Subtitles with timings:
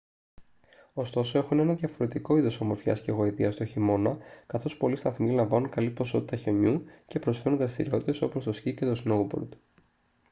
[0.93, 5.89] ωστόσο έχουν ένα διαφορετικό είδος ομορφιάς και γοητείας τον χειμώνα καθώς πολλοί σταθμοί λαμβάνουν καλή
[5.89, 9.53] ποσότητα χιονιού και προσφέρουν δραστηριότητες όπως το σκι και το σνόουμπορντ